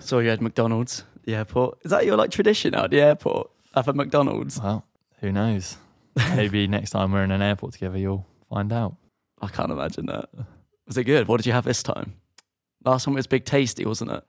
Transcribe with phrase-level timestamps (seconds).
[0.00, 1.78] Saw you had McDonald's at the airport.
[1.84, 3.50] Is that your like tradition at the airport?
[3.74, 4.60] Have a McDonald's?
[4.60, 4.86] Well,
[5.20, 5.76] who knows?
[6.34, 8.96] Maybe next time we're in an airport together, you'll find out.
[9.40, 10.30] I can't imagine that.
[10.86, 11.28] Was it good?
[11.28, 12.14] What did you have this time?
[12.84, 14.24] Last one was Big Tasty, wasn't it?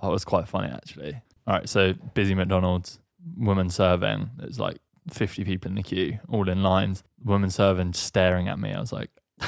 [0.00, 1.14] Oh, it was quite funny actually.
[1.46, 2.98] All right, so busy McDonald's,
[3.36, 4.30] woman serving.
[4.36, 4.78] There's like
[5.10, 7.02] 50 people in the queue, all in lines.
[7.24, 8.72] Woman serving staring at me.
[8.72, 9.10] I was like,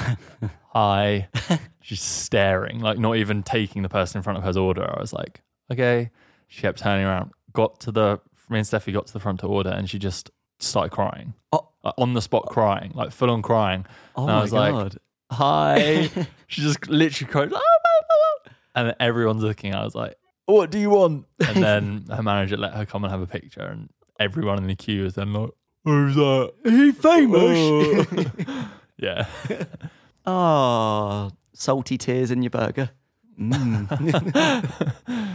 [0.73, 1.29] "Hi."
[1.81, 4.83] She's staring, like not even taking the person in front of her's order.
[4.83, 6.11] I was like, "Okay."
[6.47, 7.31] She kept turning around.
[7.53, 10.31] Got to the me and Steffi got to the front to order, and she just
[10.59, 11.33] started crying.
[11.51, 11.69] Oh.
[11.83, 13.85] Like, on the spot, crying, like full on crying.
[14.15, 14.97] Oh and I my was like, god.
[15.31, 16.09] hi.
[16.47, 18.03] she just literally cried, "Ah, ah,
[18.47, 19.75] ah," and everyone's looking.
[19.75, 21.25] I was like, what do you want?
[21.47, 23.89] And then her manager let her come and have a picture, and
[24.19, 25.51] everyone in the queue was then like,
[25.83, 26.53] who's that?
[26.63, 27.41] he famous?
[27.43, 28.69] Oh.
[28.97, 29.27] yeah.
[30.25, 32.89] oh, salty tears in your burger.
[33.39, 35.31] Mm.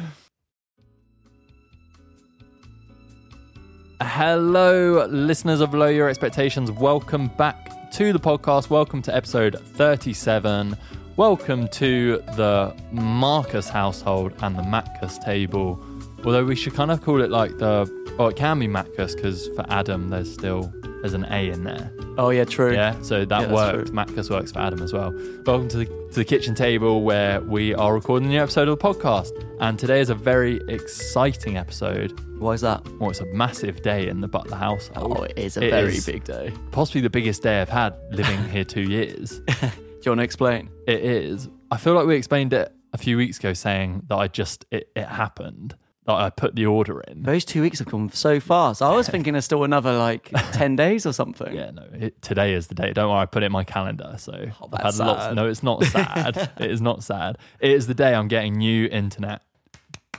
[4.03, 6.71] Hello, listeners of Lower Your Expectations.
[6.71, 8.71] Welcome back to the podcast.
[8.71, 10.75] Welcome to episode 37.
[11.17, 15.79] Welcome to the Marcus household and the Macus table.
[16.25, 17.87] Although we should kind of call it like the,
[18.19, 21.91] well, it can be Macus because for Adam, there's still there's an A in there.
[22.19, 22.73] oh yeah, true.
[22.75, 23.91] Yeah, so that Yeah, works.
[23.91, 25.13] Macus works for Adam as well.
[25.47, 28.79] Welcome to the, to the kitchen table where we are recording a new episode of
[28.79, 29.31] the podcast.
[29.61, 32.19] And today is a very exciting episode.
[32.39, 32.87] Why is that?
[32.99, 35.17] Well, it's a massive day in the Butler household.
[35.19, 36.07] Oh, it is a It very is.
[36.07, 36.53] big day.
[36.71, 39.41] Possibly the biggest day I've had living here two years.
[39.61, 39.67] Do
[40.05, 40.71] you want to explain?
[40.87, 41.49] It is.
[41.71, 44.91] I feel like we explained it a few weeks ago, saying that I just it,
[44.97, 45.77] it happened.
[46.15, 47.23] I put the order in.
[47.23, 48.83] Those two weeks have gone so fast.
[48.83, 51.55] I was thinking there's still another like 10 days or something.
[51.55, 51.85] Yeah, no.
[51.93, 52.93] It, today is the day.
[52.93, 54.15] Don't worry, I put it in my calendar.
[54.19, 55.35] So oh, I've Oh, that's had lots.
[55.35, 56.51] No, it's not sad.
[56.59, 57.39] it is not sad.
[57.61, 59.43] It is the day I'm getting new internet.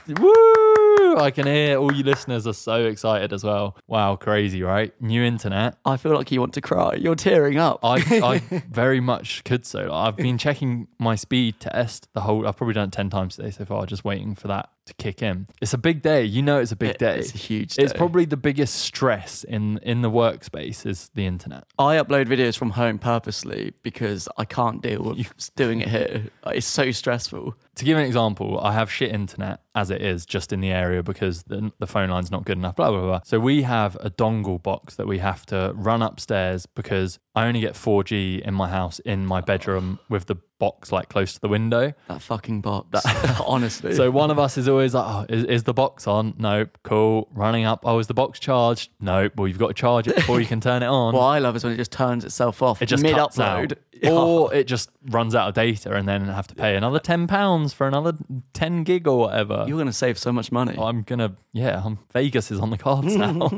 [0.08, 1.16] Woo!
[1.16, 3.76] I can hear all you listeners are so excited as well.
[3.86, 4.92] Wow, crazy, right?
[5.00, 5.76] New internet.
[5.84, 6.94] I feel like you want to cry.
[6.94, 7.80] You're tearing up.
[7.84, 8.38] I, I
[8.70, 9.92] very much could so.
[9.92, 12.46] I've been checking my speed test the whole.
[12.48, 15.22] I've probably done it ten times today so far, just waiting for that to kick
[15.22, 15.46] in.
[15.60, 16.24] It's a big day.
[16.24, 17.18] You know, it's a big It- day.
[17.18, 21.64] it's a huge It's probably the biggest stress in in the workspace is the internet.
[21.78, 26.24] I upload videos from home purposely because I can't deal with doing it here.
[26.46, 27.54] It's so stressful.
[27.76, 31.02] To give an example, I have shit internet as it is, just in the area
[31.02, 32.76] because the, the phone line's not good enough.
[32.76, 33.20] Blah blah blah.
[33.24, 37.60] So we have a dongle box that we have to run upstairs because I only
[37.60, 41.48] get 4G in my house in my bedroom with the box like close to the
[41.48, 41.92] window.
[42.08, 43.04] That fucking box.
[43.46, 43.94] Honestly.
[43.94, 46.34] So one of us is always like, oh, is, is the box on?
[46.38, 46.76] Nope.
[46.82, 47.28] Cool.
[47.32, 47.80] Running up.
[47.84, 48.90] Oh, is the box charged?
[49.00, 49.32] Nope.
[49.36, 51.14] Well, you've got to charge it before you can turn it on.
[51.14, 53.76] what I love is when it just turns itself off it just mid upload.
[54.04, 57.86] Or it just runs out of data and then have to pay another £10 for
[57.86, 58.14] another
[58.52, 59.64] 10 gig or whatever.
[59.66, 60.76] You're going to save so much money.
[60.78, 63.48] I'm going to, yeah, I'm, Vegas is on the cards now.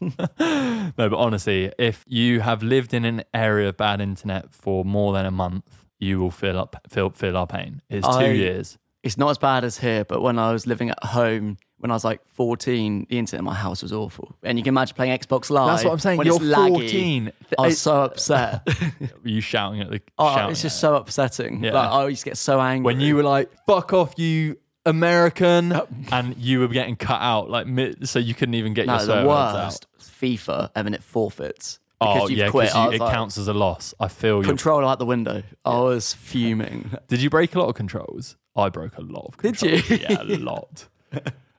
[0.38, 5.12] no, but honestly, if you have lived in an area of bad internet for more
[5.12, 7.82] than a month, you will feel up feel feel our pain.
[7.88, 8.78] It's two I- years.
[9.02, 11.94] It's not as bad as here, but when I was living at home, when I
[11.94, 14.36] was like 14, the internet in my house was awful.
[14.42, 15.70] And you can imagine playing Xbox Live.
[15.70, 16.18] That's what I'm saying.
[16.18, 16.90] When You're it's laggy.
[16.90, 17.32] 14.
[17.58, 18.68] I was so upset.
[19.00, 20.02] Were you shouting at the?
[20.18, 21.64] oh, shouting it's just so upsetting.
[21.64, 21.72] Yeah.
[21.72, 22.84] Like, I used to get so angry.
[22.84, 25.80] when you were like, "Fuck off, you American,"
[26.12, 27.66] and you were getting cut out, like
[28.04, 29.89] so you couldn't even get no, your the server worst, out.
[30.20, 31.78] FIFA, and then it forfeits.
[31.98, 32.74] Because Oh you've yeah, quit.
[32.74, 33.94] I it like, counts as a loss.
[34.00, 34.44] I feel you.
[34.44, 35.42] Control out the window.
[35.66, 36.92] I was fuming.
[37.08, 38.36] Did you break a lot of controls?
[38.56, 39.82] I broke a lot of controls.
[39.86, 40.06] Did you?
[40.08, 40.88] yeah, a lot.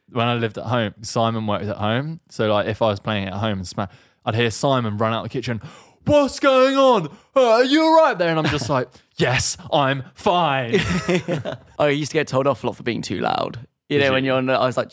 [0.09, 2.21] when I lived at home, Simon worked at home.
[2.29, 3.91] So like if I was playing at home and smack,
[4.25, 5.61] I'd hear Simon run out the kitchen.
[6.05, 7.15] What's going on?
[7.35, 8.29] Uh, are you all right there?
[8.29, 8.87] And I'm just like,
[9.17, 10.79] yes, I'm fine.
[10.79, 13.67] oh, I used to get told off a lot for being too loud.
[13.91, 14.29] You know, when you?
[14.29, 14.91] you're on, the- I was like,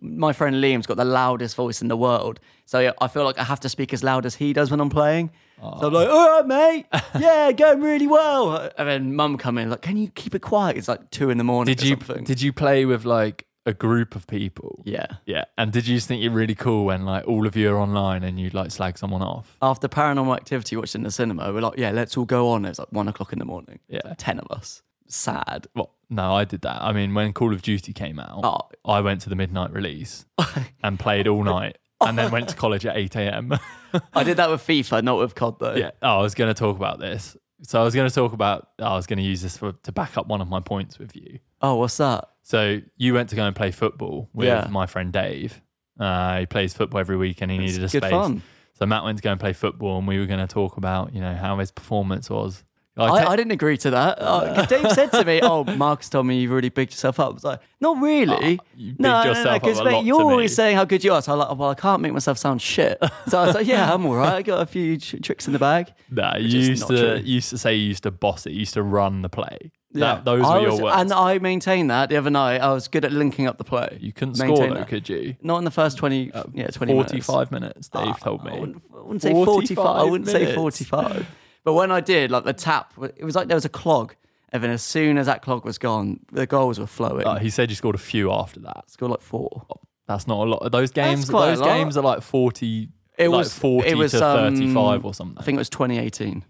[0.00, 2.40] my friend Liam's got the loudest voice in the world.
[2.66, 4.90] So I feel like I have to speak as loud as he does when I'm
[4.90, 5.30] playing.
[5.60, 6.86] So I'm like, all right, mate.
[7.20, 8.70] Yeah, going really well.
[8.78, 10.76] And then mum come in, like, can you keep it quiet?
[10.76, 11.74] It's like two in the morning.
[11.74, 12.24] did or you Something.
[12.24, 14.82] did you play with like a group of people?
[14.86, 15.06] yeah.
[15.26, 15.44] Yeah.
[15.58, 18.22] And did you just think you're really cool when like all of you are online
[18.24, 19.56] and you'd like slag someone off?
[19.60, 22.64] After paranormal activity watched in the cinema, we're like, yeah, let's all go on.
[22.64, 23.80] It's like one o'clock in the morning.
[23.88, 24.14] Yeah.
[24.16, 24.80] Ten of us.
[25.14, 25.66] Sad.
[25.74, 26.82] Well, no, I did that.
[26.82, 28.68] I mean, when Call of Duty came out, Oh.
[28.84, 30.24] I went to the midnight release
[30.82, 33.52] and played all night, and then went to college at eight a.m.
[34.14, 35.74] I did that with FIFA, not with COD though.
[35.74, 35.90] yeah.
[36.02, 37.36] Oh, I was going to talk about this.
[37.62, 38.68] So I was going to talk about.
[38.78, 41.14] I was going to use this for, to back up one of my points with
[41.14, 41.40] you.
[41.60, 42.24] Oh, what's that?
[42.42, 44.66] So you went to go and play football with Yeah.
[44.70, 45.60] my friend Dave.
[45.98, 48.10] Uh, he plays football every week, and he needed a good space.
[48.10, 48.42] fun.
[48.72, 51.12] So Matt went to go and play football, and we were going to talk about
[51.14, 52.64] you know how his performance was.
[52.96, 54.18] I I, I didn't agree to that.
[54.30, 57.34] Uh, Dave said to me, "Oh, Marcus told me you've really bigged yourself up." I
[57.34, 60.18] was like, "Not really." Oh, you no, no, yourself no, up 'cause, a mate, you're
[60.18, 60.30] to me.
[60.32, 61.22] always saying how good you are.
[61.22, 62.98] So I'm like, "Well, I can't make myself sound shit."
[63.28, 64.34] So I was like, "Yeah, I'm all right.
[64.34, 67.16] I got a few tr- tricks in the bag." Nah, you used to true.
[67.24, 68.52] you used to say you used to boss it.
[68.52, 69.70] You used to run the play.
[69.92, 70.96] That, those I were your was- words.
[71.00, 72.60] and I maintained that the other night.
[72.60, 73.98] I was good at linking up the play.
[74.00, 75.36] you couldn't Maintain score though, could you?
[75.42, 77.10] Not in the first twenty, yeah, twenty minutes.
[77.26, 77.88] Forty-five minutes.
[77.88, 78.60] Dave told I me.
[78.60, 79.86] wouldn't, I wouldn't say 45.
[79.86, 81.26] I wouldn't say 45.
[81.64, 84.14] But when I did, like the tap, it was like there was a clog.
[84.52, 87.24] And then as soon as that clog was gone, the goals were flowing.
[87.26, 88.90] Uh, he said you scored a few after that.
[88.90, 89.64] Scored like four.
[90.08, 90.72] That's not a lot.
[90.72, 91.66] Those games, quite a those lot.
[91.66, 92.88] games are like forty.
[93.16, 95.38] It like was forty it was, to um, thirty-five or something.
[95.38, 96.44] I think it was 2018.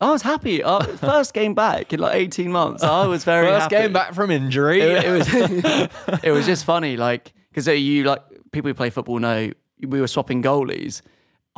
[0.00, 0.62] I was happy.
[0.62, 2.84] Uh, first game back in like 18 months.
[2.84, 3.74] I was very First happy.
[3.74, 4.80] game back from injury.
[4.80, 5.34] It, it was
[6.22, 8.22] it was just funny, like because you like
[8.52, 11.02] people who play football know we were swapping goalies.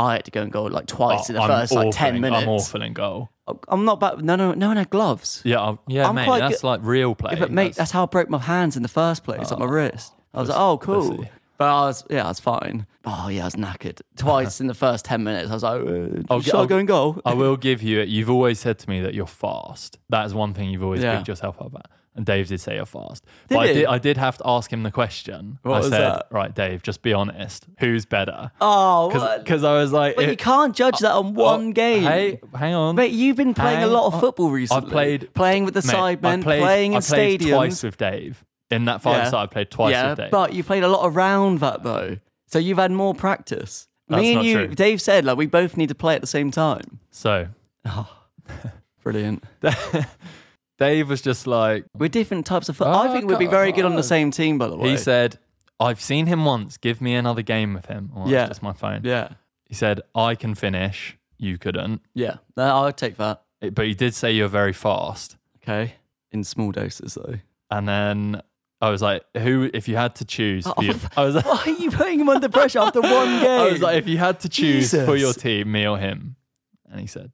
[0.01, 1.93] I had to go and goal like twice in the Oh, I'm first like awful
[1.93, 2.43] 10 in- minutes.
[2.43, 3.31] I'm awful in goal.
[3.69, 4.23] I'm not bad.
[4.25, 5.43] No, no, no one had gloves.
[5.45, 6.25] Yeah, I'm- yeah, I'm mate.
[6.27, 7.35] quite That's good- like real play.
[7.37, 10.13] But mate, that's, how I broke my hands in the first place, like my wrist.
[10.35, 11.17] I was like, oh, cool.
[11.17, 11.31] pussy.
[11.59, 12.87] But I was, yeah, I was fine.
[13.05, 15.51] Oh, yeah, I was knackered twice in the first 10 minutes.
[15.51, 17.21] I was like, uh, I'll- should i go and goal?
[17.27, 18.09] I will give you it.
[18.09, 19.99] You've always said to me that you're fast.
[20.09, 21.17] That is one thing you've always Yeah.
[21.17, 21.91] picked yourself up at.
[22.21, 23.25] And Dave did say you're fast.
[23.49, 25.59] Did but I did, I did have to ask him the question.
[25.63, 26.27] What I was said, that?
[26.31, 27.65] right, Dave, just be honest.
[27.79, 28.53] Who's better?
[28.61, 29.09] oh.
[29.39, 32.03] Because I was like, but you can't judge that on one oh, game.
[32.03, 32.95] Hey, hang on.
[32.97, 34.21] Mate, you've been playing Hang a lot of on.
[34.21, 34.85] football recently.
[34.85, 37.49] I've played playing with the I sidemen, playing in I played stadiums.
[37.49, 38.45] twice with Dave.
[38.71, 39.31] In that five Yeah.
[39.31, 40.31] side, I played twice yeah, with Dave.
[40.31, 42.19] but you played a lot around that though,
[42.49, 43.89] so you've had more practice.
[44.09, 44.75] That's Me and not you, true.
[44.75, 47.01] Dave said, like we both need to play at the same time.
[47.11, 47.49] so
[49.03, 49.43] Brilliant.
[50.81, 53.03] Dave was just like, We're different types of football.
[53.03, 54.91] I Oh, think we'd be very good on the same team, by the way.
[54.91, 55.39] he said,
[55.79, 56.77] I've seen him once.
[56.77, 58.11] Give me another game with him.
[58.17, 58.47] Oh, Yeah.
[58.49, 59.03] Just my phone.
[59.05, 59.29] Yeah.
[59.67, 61.17] He said, I can finish.
[61.39, 62.03] You couldn't.
[62.15, 62.37] Yeah.
[62.57, 63.43] No, I would take that.
[63.61, 65.37] It- But he did say you're very fast.
[65.63, 65.95] Okay.
[66.33, 67.37] In small doses, though.
[67.71, 68.43] And then
[68.81, 71.63] I was like, who, if you had to choose, for your, I was like, Why
[71.67, 73.61] are you putting him under pressure after one game?
[73.69, 75.37] I was like, if you had to choose for your Jesus.
[75.43, 76.37] team, me or him.
[76.91, 77.33] And he said.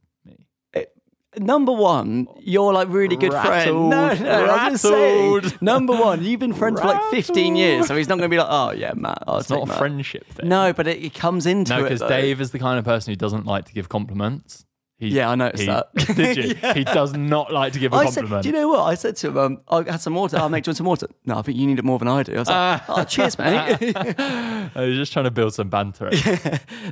[1.39, 3.91] Number one, you're like really good friend.
[3.91, 5.53] No, no, I'm just saying.
[5.61, 8.39] Number one, you've been friends for like 15 years, so he's not going to be
[8.39, 9.23] like, oh yeah, Matt.
[9.27, 10.49] I'll It's not a Matt." friendship thing.
[10.49, 11.91] No, but it, it comes into No, it.
[11.91, 12.09] because.
[12.09, 14.66] Dave is the kind of person who doesn't like to give compliments.
[14.99, 15.95] He, Yeah, I noticed he- that.
[16.17, 16.55] Did you?
[16.63, 16.73] Yeah.
[16.75, 18.43] He does not like to give a I said, compliment.
[18.45, 18.81] do you know what?
[18.81, 20.39] I said to him, um, I had some water.
[20.39, 21.07] I'll make you some water.
[21.27, 22.35] No, I think you need it more than I do.
[22.35, 23.77] I was like, oh, cheers, mate.
[24.19, 26.11] I was just trying to build some banter.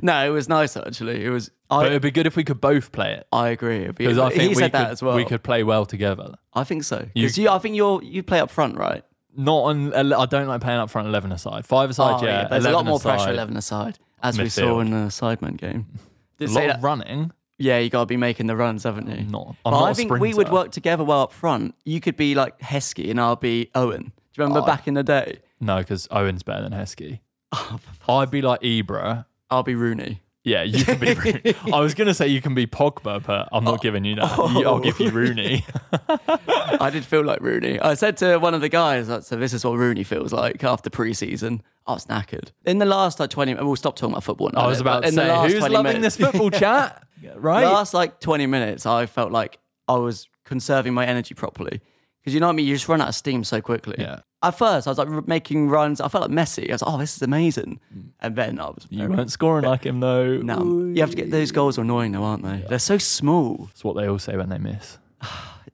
[0.03, 1.25] no, it was nice actually.
[1.25, 1.49] It was.
[1.69, 3.27] but it'd be good if we could both play it.
[3.31, 3.87] I agree.
[3.91, 5.15] Because I think he we said could, that as well.
[5.15, 6.35] We could play well together.
[6.53, 7.07] I think so.
[7.15, 9.03] You- Because you, I think you're you play up front, right?
[9.35, 9.93] Not on.
[10.13, 11.65] I don't like playing up front eleven aside.
[11.65, 12.47] Five aside, Oh, yeah.
[12.47, 15.87] There's a lot more aside, pressure eleven aside, as we saw in the Sidemen game.
[16.39, 17.31] A Did lot of running.
[17.57, 19.15] Yeah, you got to be making the runs, haven't you?
[19.17, 19.55] I'm not.
[19.65, 21.75] I'm not I think we would work together well up front.
[21.85, 24.01] You could be like Heskey and I'll be Owen.
[24.03, 24.11] Do
[24.41, 24.65] you remember Oh.
[24.65, 25.39] back in the day?
[25.61, 27.19] No, because Owen's better than Heskey.
[28.07, 29.25] Oh, I'd be like Ibra.
[29.49, 30.21] I'll be Rooney.
[30.43, 31.13] Yeah, you can be.
[31.13, 31.55] Rooney.
[31.73, 33.77] I was gonna say you can be Pogba, but I'm not oh.
[33.77, 34.37] giving you that.
[34.37, 35.65] You- I'll give you Rooney.
[36.19, 37.79] I did feel like Rooney.
[37.79, 40.63] I said to one of the guys, like, so this is what Rooney feels like
[40.63, 41.63] after pre-season.
[41.87, 42.49] I was knackered.
[42.65, 44.61] In the last like 20 we'll stop talking about football now.
[44.61, 46.51] I was but about to in the say, last who's 20 loving minutes- this football
[46.51, 47.04] chat?
[47.35, 47.63] Right?
[47.65, 51.81] Last like 20 minutes, I felt like I was conserving my energy properly.
[52.21, 52.65] Because you know what I mean?
[52.65, 53.95] You just run out of steam so quickly.
[53.99, 54.19] Yeah.
[54.41, 56.01] At first, I was like making runs.
[56.01, 56.69] I felt like Messi.
[56.69, 57.79] I was like, oh, this is amazing.
[58.19, 58.85] And then I was.
[58.91, 58.97] Mm.
[58.97, 60.37] you weren't scoring like him though.
[60.37, 62.63] No, you have to get those goals are annoying though, aren't they?
[62.67, 63.65] They're so small.
[63.67, 64.97] That's what they all say when they miss.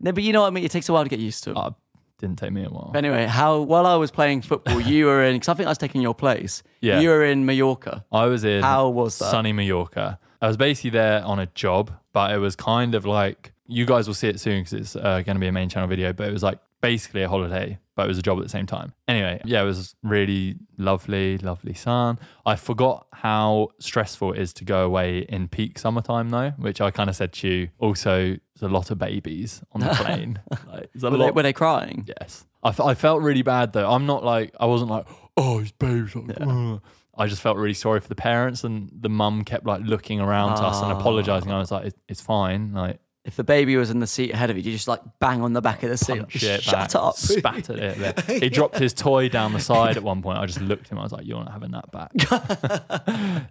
[0.03, 0.63] No, but you know what I mean.
[0.65, 1.51] It takes a while to get used to.
[1.51, 1.57] 'em.
[1.57, 1.69] Uh,
[2.17, 2.89] didn't take me a while.
[2.91, 5.69] But anyway, how while I was playing football, you were in because I think I
[5.69, 6.63] was taking your place.
[6.79, 6.99] Yeah.
[7.01, 8.03] you were in Mallorca.
[8.11, 9.29] I was in How was that?
[9.29, 10.17] sunny Mallorca.
[10.41, 14.07] I was basically there on a job, but it was kind of like you guys
[14.07, 16.13] will see it soon because it's uh, going to be a main channel video.
[16.13, 18.65] But it was like basically a holiday, but it was a job at the same
[18.65, 18.93] time.
[19.07, 22.17] Anyway, yeah, it was really lovely, lovely sun.
[22.45, 26.89] I forgot how stressful it is to go away in peak summertime though, which I
[26.91, 27.69] kind of said to you.
[27.77, 30.39] Also, there's a lot of babies on the plane.
[30.67, 32.07] like, Were they, were they crying?
[32.19, 32.45] Yes.
[32.63, 33.89] I, f- I felt really bad though.
[33.89, 35.05] I'm not like, I wasn't like,
[35.37, 36.81] oh, his babe's like, "Ugh."
[37.17, 40.55] I just felt really sorry for the parents and the mum kept like looking around
[40.57, 40.97] to us and Ah.
[40.99, 41.51] apologizing.
[41.51, 42.73] I was like, "It- it's fine.
[42.73, 45.43] Like, If the baby was in the seat ahead of you, you just like bang
[45.43, 46.17] on the back of the seat.
[46.17, 47.15] Punch it Shut back, up.
[47.17, 48.25] Spat at it.
[48.25, 48.39] there.
[48.39, 50.39] He dropped his toy down the side at one point.
[50.39, 50.97] I just looked at him.
[50.97, 52.11] I was like, "You're not having that back."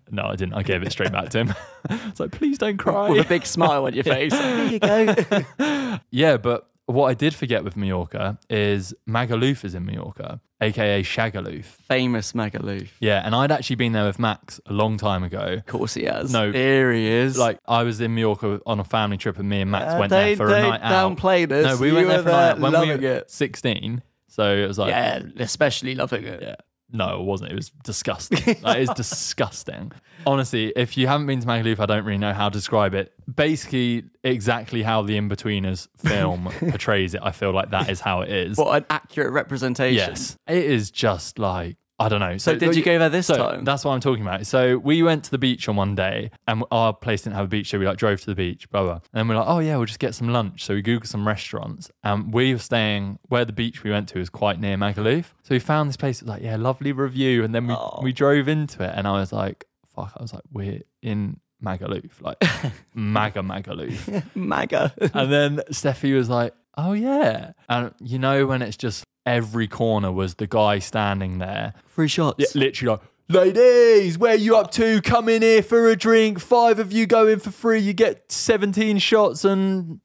[0.11, 0.55] no, I didn't.
[0.55, 1.55] I gave it straight back to him.
[2.09, 4.33] It's like, "Please don't cry." With a big smile on your face.
[4.33, 5.99] There you go.
[6.11, 11.65] Yeah, but what I did forget with Mallorca is Magaluf is in Mallorca, aka Shagaloof.
[11.65, 12.89] Famous Magaluf.
[13.01, 15.55] Yeah, and I'd actually been there with Max a long time ago.
[15.59, 16.33] Of course he has.
[16.33, 16.51] No.
[16.53, 17.39] Here he is.
[17.39, 20.11] Like I was in Mallorca on a family trip, and me and Max Uh, went
[20.11, 21.17] there don't- for a night out.
[21.17, 21.67] downplay this.
[21.67, 23.31] No, we You went there for a night when we were it.
[23.31, 24.03] sixteen.
[24.29, 26.41] So it was like, yeah, especially loving it.
[26.43, 26.55] yeah.
[26.93, 27.53] No, it wasn't.
[27.53, 28.57] It was disgusting.
[28.63, 29.93] like, it's disgusting.
[30.27, 33.13] Honestly, if you haven't been to Magaluf, I don't really know how to describe it.
[33.33, 37.21] Basically, exactly how the Inbetweeners film portrays it.
[37.23, 38.57] I feel like that is how it is.
[38.59, 39.97] What an accurate representation.
[39.97, 42.39] Yes, it is just like I don't know.
[42.39, 43.65] So did you go there this so time?
[43.65, 44.47] That's what I'm talking about.
[44.47, 47.49] So we went to the beach on one day, and our place didn't have a
[47.49, 48.93] beach, so we like drove to the beach, blah blah.
[48.95, 50.65] And then we're like, oh yeah, we'll just get some lunch.
[50.65, 54.19] So we googled some restaurants, and we were staying where the beach we went to
[54.19, 55.27] is quite near Magaluf.
[55.43, 56.23] So we found this place.
[56.23, 58.01] It was like, yeah, lovely review, and then we Oh.
[58.03, 59.67] we drove into it, and I was like,
[60.05, 62.43] fuck, I was like, we're in Magaluf, like
[62.95, 64.25] Maga Magaluf.
[64.35, 64.95] MAGA.
[65.15, 70.11] And then Steffi was like, "Oh yeah," and you know when it's just every corner
[70.11, 72.37] was the guy standing there, Free shots.
[72.39, 75.03] yeah, literally like, "Ladies, where you up to?
[75.03, 76.41] Come in here for a drink.
[76.41, 77.81] Five of you go in for free.
[77.81, 80.01] You get seventeen shots." And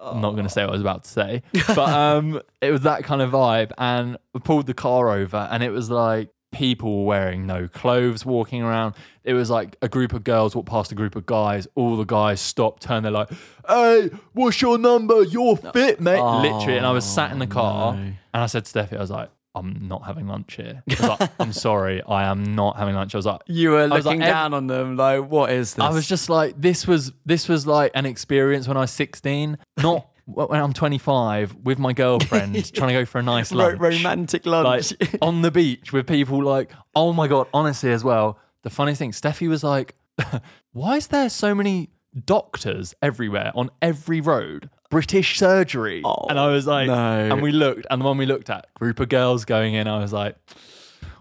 [0.00, 2.82] I'm not going to say what I was about to say, but um, it was
[2.82, 3.72] that kind of vibe.
[3.78, 8.62] And we pulled the car over, and it was like people wearing no clothes walking
[8.62, 8.94] around.
[9.24, 11.68] It was like a group of girls walked past a group of guys.
[11.74, 13.04] All the guys stopped, turned.
[13.04, 13.30] They're like,
[13.68, 15.22] "Hey, what's your number?
[15.24, 18.00] You're fit, mate." Oh, Literally, and I was sat in the car, no.
[18.00, 20.84] and I said to Steffi, "I was like." I'm not having lunch here.
[21.00, 23.12] I like, I'm sorry, I am not having lunch.
[23.16, 25.84] I was like, You were looking like, down on them like, what is this?
[25.84, 29.58] I was just like, this was this was like an experience when I was 16,
[29.78, 33.80] not when I'm 25 with my girlfriend trying to go for a nice Ro- lunch,
[33.80, 34.92] romantic lunch.
[35.00, 38.38] like on the beach with people like, oh my god, honestly as well.
[38.62, 39.94] The funny thing, Steffi was like,
[40.72, 41.88] why is there so many
[42.26, 44.68] doctors everywhere on every road?
[44.90, 46.94] British surgery, Oh, and I was like, no.
[47.32, 49.86] and we looked, and the one we looked at, group of girls going in.
[49.86, 50.36] I was like,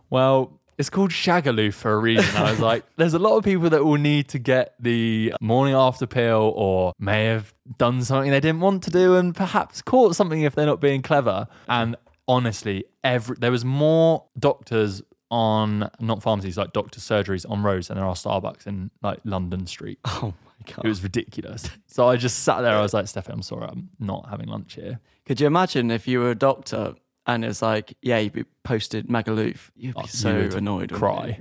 [0.10, 2.36] well, it's called Shagaloo for a reason.
[2.36, 5.74] I was like, there's a lot of people that will need to get the morning
[5.74, 10.16] after pill or may have done something they didn't want to do and perhaps caught
[10.16, 11.48] something if they're not being clever.
[11.68, 11.96] And
[12.28, 17.98] honestly, every there was more doctors on not pharmacies like doctor surgeries on roads than
[17.98, 20.00] there are Starbucks in like London Street.
[20.06, 20.86] oh my God.
[20.86, 21.70] It was ridiculous.
[21.88, 22.76] So I just sat there.
[22.76, 25.00] I was like, Steffi, I'm sorry, I'm not having lunch here.
[25.26, 26.94] Could you imagine if you were a doctor
[27.28, 29.70] and it's like, yeah, you'd be posted Magaluf?
[29.76, 30.92] You'd be Oh, so you annoyed.
[30.92, 31.38] cry.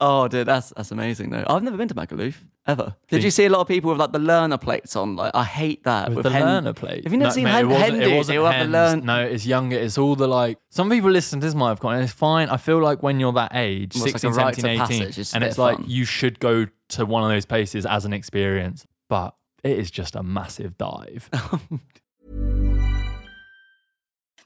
[0.00, 1.44] oh, dude, that's that's amazing though.
[1.46, 2.34] I've never been to Magaluf
[2.66, 2.94] ever.
[3.08, 5.16] Did you see a lot of people with like the learner plates on?
[5.16, 7.04] Like, I hate that With, with, the hen- learner plate.
[7.04, 8.58] Have you never No, seen mate, hen, it wasn't, hen it wasn't who have the
[8.58, 8.72] hens.
[8.72, 9.04] learn?
[9.06, 9.76] No, it's younger.
[9.76, 10.58] It's all the like.
[10.70, 11.94] Some people listen to this might have gone.
[11.94, 12.48] And it's fine.
[12.48, 15.34] I feel like when you're that age, Well, it's like 16, 17, of 18, passage,
[15.34, 15.86] and it's like fun.
[15.88, 18.86] you should go to one of those places as an experience.
[19.08, 21.28] But it is just a massive dive.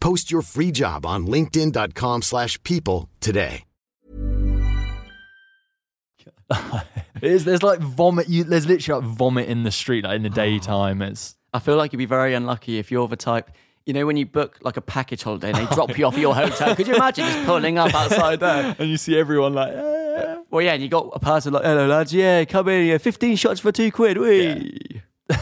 [0.00, 3.64] Post your free job on linkedin.com slash people today.
[7.20, 8.28] It is, there's like vomit.
[8.28, 11.02] You, there's literally like vomit in the street, like in the daytime.
[11.02, 13.50] It's I feel like you'd be very unlucky if you're the type.
[13.86, 16.20] You know, when you book like a package holiday and they drop you off at
[16.20, 18.76] your hotel, could you imagine just pulling up outside there?
[18.78, 19.72] and you see everyone like.
[19.74, 22.98] "Eh." Well, yeah, and you got a person like, hello, lads, yeah, come in here,
[23.00, 25.02] 15 shots for two quid, wee.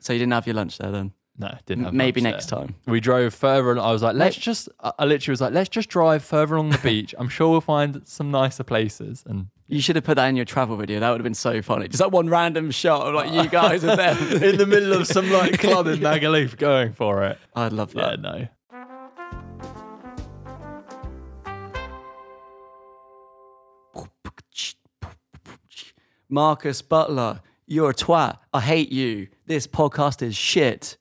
[0.00, 1.12] So you didn't have your lunch there then?
[1.40, 2.58] No, didn't have Maybe next there.
[2.60, 2.74] time.
[2.86, 3.70] We drove further.
[3.70, 4.68] and I was like, let's just.
[4.80, 7.14] I I literally was like, let's just drive further along the beach.
[7.16, 9.22] I'm sure we'll find some nicer places.
[9.24, 10.98] And You should have put that in your travel video.
[10.98, 11.86] That would have been so funny.
[11.86, 15.06] Just like one random shot of like you guys and them in the middle of
[15.06, 17.38] some like club in Magaluf, going for it.
[17.54, 18.00] I'd love that.
[18.00, 18.20] Yeah, that.
[18.20, 18.48] no.
[26.28, 28.38] Marcus Butler, you're a twat.
[28.52, 29.28] I hate you.
[29.46, 30.96] This podcast is shit.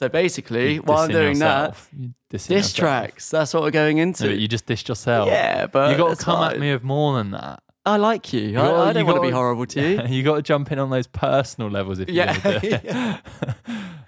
[0.00, 1.88] So basically, while I'm doing yourself.
[1.92, 2.74] That, diss yourself.
[2.74, 3.28] tracks.
[3.30, 4.28] That's what we're going into.
[4.28, 5.28] but you just dissed yourself.
[5.28, 7.62] Yeah, but you got to come at me with more than that.
[7.84, 8.58] I like you.
[8.58, 10.16] I, I don't you want to be horrible to you.
[10.16, 13.18] you got to jump in on those personal levels if you Yeah.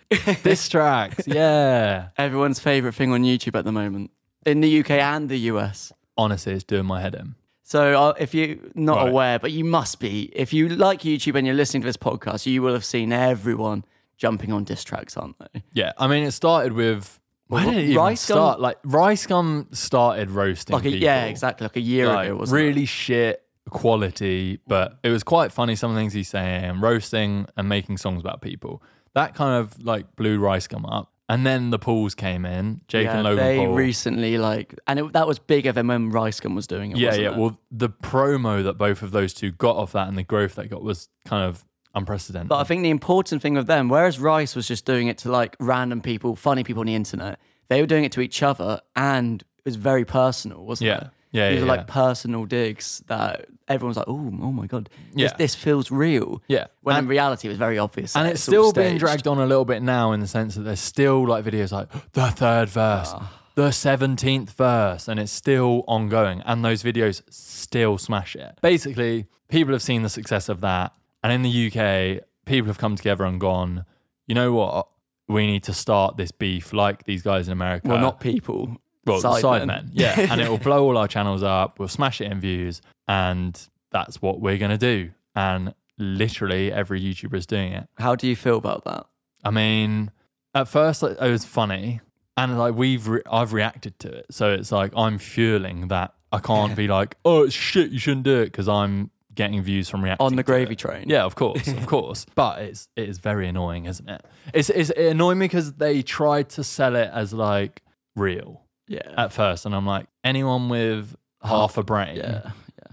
[0.08, 0.26] do.
[0.42, 2.08] Diss tracks, yeah.
[2.18, 4.10] Everyone's favorite thing on YouTube at the moment
[4.46, 5.92] in the UK and the US.
[6.16, 7.34] Honestly, it's doing my head in.
[7.62, 9.08] So uh, if you're not Right.
[9.08, 12.44] aware, but you must be, if you like YouTube and you're listening to this podcast,
[12.46, 13.84] you will have seen everyone
[14.22, 15.62] jumping on diss tracks, aren't they?
[15.72, 17.18] Yeah, I mean, it started with.
[17.48, 18.60] Where Well, did it even Rice Gum- start?
[18.60, 21.00] Like Rice Gum started roasting Like a, people.
[21.02, 22.64] yeah, exactly, like a year like ago, wasn't it?
[22.64, 25.74] really shit quality, but it was quite funny.
[25.76, 28.82] Some of the things he's saying, roasting and making songs about people.
[29.14, 31.10] That kind of like blew Rice Gum up.
[31.28, 33.74] And then the Pauls came in, Jake Yeah, and Logan they Paul.
[33.74, 36.98] recently like, and it, that was bigger than when Rice Gum was doing it.
[36.98, 37.30] yeah, wasn't yeah.
[37.32, 37.36] it?
[37.38, 40.66] Well, the promo that both of those two got off that and the growth they
[40.66, 42.48] got was kind of unprecedented.
[42.48, 45.30] But I think the important thing with them, whereas Rice was just doing it to
[45.30, 48.80] like random people, funny people on the internet, they were doing it to each other
[48.96, 50.96] and it was very personal, wasn't Yeah.
[50.98, 51.10] it?
[51.34, 51.94] Yeah, These yeah, were like yeah.
[51.94, 55.36] personal digs that everyone's like, oh, oh my God, this, Yeah.
[55.38, 56.42] this feels real.
[56.46, 56.66] Yeah.
[56.82, 58.14] When And- in reality, it was very obvious.
[58.14, 60.80] and it's still being dragged on a little bit now in the sense that there's
[60.80, 63.32] still like videos like the third verse, Ah.
[63.54, 66.42] the 17th verse, and it's still ongoing.
[66.44, 68.58] And those videos still smash it.
[68.60, 70.92] Basically, people have seen the success of that.
[71.22, 73.84] And in the UK, people have come together and gone,
[74.26, 74.88] you know what?
[75.28, 77.88] We need to start this beef like these guys in America.
[77.88, 78.76] Well, not people.
[79.06, 79.42] well, Sidemen.
[79.42, 79.90] Sidemen.
[79.92, 80.18] Yeah.
[80.30, 81.78] and it will blow all our channels up.
[81.78, 82.82] We'll smash it in views.
[83.06, 83.58] And
[83.90, 85.10] that's what we're going to do.
[85.34, 87.88] And literally every YouTuber is doing it.
[87.98, 89.06] How do you feel about that?
[89.44, 90.10] I mean,
[90.54, 92.00] at first like, it was funny,
[92.36, 96.14] and like we've re- I've reacted to it, so it's like I'm fueling that.
[96.34, 99.88] I can't be like, oh it's shit, you shouldn't do it because I'm getting views
[99.88, 101.04] from reacting On the gravy train?
[101.08, 102.26] Yeah, of course, of course.
[102.34, 104.22] But it's it is very annoying, isn't it?
[104.54, 107.82] It's it's it annoying me because they tried to sell it as like
[108.16, 109.00] real Yeah.
[109.16, 112.50] at first, and I'm like, anyone with half a brain yeah.